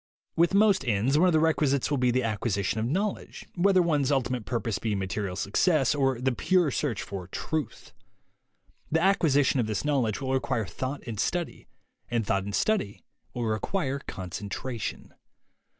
[0.35, 4.09] With most ends, one of the requisities will be the acquisition of knowledge— whether one's
[4.09, 7.93] ulti mate purpose be material success or the pure search for Truth.
[8.91, 11.67] The acquisition of this knowledge will require thought and study,
[12.09, 13.03] and thought and study
[13.35, 15.13] will require concentration.